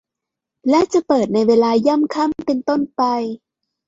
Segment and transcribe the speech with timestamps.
[0.69, 3.01] และจะเปิดในเวลาย่ำค่ำเป็นต้นไป